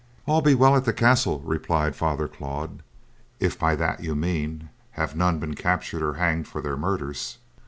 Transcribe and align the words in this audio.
"All 0.25 0.41
be 0.41 0.55
well 0.55 0.75
at 0.75 0.85
the 0.85 0.93
castle," 0.93 1.41
replied 1.41 1.95
Father 1.95 2.27
Claude, 2.27 2.81
"if 3.39 3.59
by 3.59 3.75
that 3.75 4.03
you 4.03 4.15
mean 4.15 4.69
have 4.93 5.15
none 5.15 5.37
been 5.37 5.53
captured 5.53 6.01
or 6.01 6.15
hanged 6.15 6.47
for 6.47 6.59
their 6.59 6.75
murders. 6.75 7.37